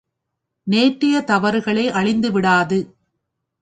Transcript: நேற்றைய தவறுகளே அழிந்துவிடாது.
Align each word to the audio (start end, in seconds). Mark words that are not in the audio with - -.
நேற்றைய 0.67 1.21
தவறுகளே 1.21 1.85
அழிந்துவிடாது. 1.89 2.79